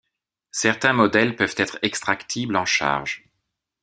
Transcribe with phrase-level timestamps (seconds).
[0.55, 3.29] Certains modèles peuvent être extractibles en charge.